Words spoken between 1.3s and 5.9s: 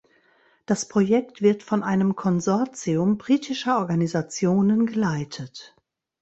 wird von einem Konsortium britischer Organisationen geleitet.